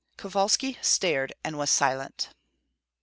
Kovalski 0.17 0.79
stared 0.81 1.33
and 1.43 1.59
was 1.59 1.69
silent. 1.69 2.29